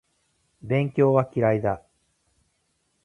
[0.65, 1.83] 勉強は嫌いだ